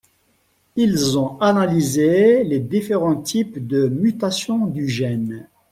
[0.77, 5.47] Ils ont analysé les différents types de mutations du gène.